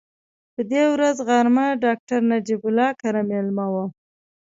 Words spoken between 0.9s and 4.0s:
ورځ غرمه ډاکټر نجیب الله کره مېلمه وم.